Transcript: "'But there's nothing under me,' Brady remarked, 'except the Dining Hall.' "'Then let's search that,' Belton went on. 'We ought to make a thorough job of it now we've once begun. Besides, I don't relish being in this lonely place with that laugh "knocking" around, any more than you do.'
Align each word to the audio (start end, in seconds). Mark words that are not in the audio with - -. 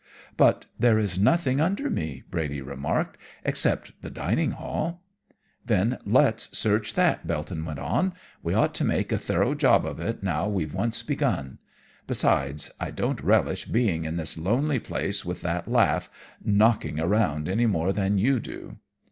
"'But 0.35 0.65
there's 0.79 1.19
nothing 1.19 1.61
under 1.61 1.87
me,' 1.87 2.23
Brady 2.31 2.59
remarked, 2.59 3.19
'except 3.45 3.93
the 4.01 4.09
Dining 4.09 4.49
Hall.' 4.49 5.03
"'Then 5.63 5.99
let's 6.07 6.57
search 6.57 6.95
that,' 6.95 7.27
Belton 7.27 7.65
went 7.65 7.77
on. 7.77 8.13
'We 8.41 8.53
ought 8.55 8.73
to 8.73 8.83
make 8.83 9.11
a 9.11 9.19
thorough 9.19 9.53
job 9.53 9.85
of 9.85 9.99
it 9.99 10.23
now 10.23 10.47
we've 10.49 10.73
once 10.73 11.03
begun. 11.03 11.59
Besides, 12.07 12.71
I 12.79 12.89
don't 12.89 13.21
relish 13.21 13.65
being 13.65 14.05
in 14.05 14.17
this 14.17 14.39
lonely 14.39 14.79
place 14.79 15.23
with 15.23 15.41
that 15.43 15.67
laugh 15.69 16.09
"knocking" 16.43 16.99
around, 16.99 17.47
any 17.47 17.67
more 17.67 17.93
than 17.93 18.17
you 18.17 18.39
do.' 18.39 18.77